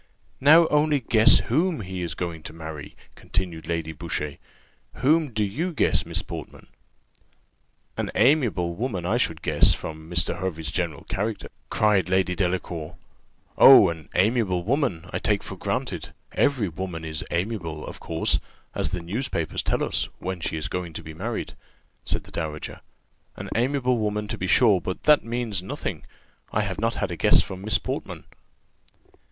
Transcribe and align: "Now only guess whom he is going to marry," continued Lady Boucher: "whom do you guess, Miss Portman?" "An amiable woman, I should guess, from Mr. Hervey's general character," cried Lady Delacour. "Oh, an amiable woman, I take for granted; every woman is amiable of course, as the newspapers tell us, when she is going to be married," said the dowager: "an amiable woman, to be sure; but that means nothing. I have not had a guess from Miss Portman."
"Now 0.39 0.67
only 0.69 0.99
guess 0.99 1.41
whom 1.41 1.81
he 1.81 2.01
is 2.01 2.15
going 2.15 2.41
to 2.49 2.53
marry," 2.53 2.95
continued 3.13 3.67
Lady 3.67 3.91
Boucher: 3.93 4.37
"whom 4.95 5.29
do 5.31 5.43
you 5.45 5.71
guess, 5.71 6.07
Miss 6.07 6.23
Portman?" 6.23 6.65
"An 7.97 8.09
amiable 8.15 8.73
woman, 8.73 9.05
I 9.05 9.17
should 9.17 9.43
guess, 9.43 9.75
from 9.75 10.09
Mr. 10.09 10.39
Hervey's 10.39 10.71
general 10.71 11.03
character," 11.03 11.49
cried 11.69 12.09
Lady 12.09 12.33
Delacour. 12.33 12.95
"Oh, 13.59 13.89
an 13.89 14.09
amiable 14.15 14.63
woman, 14.63 15.05
I 15.13 15.19
take 15.19 15.43
for 15.43 15.55
granted; 15.55 16.15
every 16.31 16.67
woman 16.67 17.05
is 17.05 17.23
amiable 17.29 17.85
of 17.85 17.99
course, 17.99 18.39
as 18.73 18.89
the 18.89 19.01
newspapers 19.01 19.61
tell 19.61 19.83
us, 19.83 20.05
when 20.17 20.39
she 20.39 20.57
is 20.57 20.67
going 20.67 20.93
to 20.93 21.03
be 21.03 21.13
married," 21.13 21.53
said 22.05 22.23
the 22.23 22.31
dowager: 22.31 22.81
"an 23.35 23.49
amiable 23.55 23.99
woman, 23.99 24.27
to 24.29 24.37
be 24.39 24.47
sure; 24.47 24.81
but 24.81 25.03
that 25.03 25.23
means 25.23 25.61
nothing. 25.61 26.03
I 26.51 26.61
have 26.63 26.79
not 26.79 26.95
had 26.95 27.11
a 27.11 27.15
guess 27.15 27.39
from 27.39 27.61
Miss 27.61 27.77
Portman." 27.77 28.23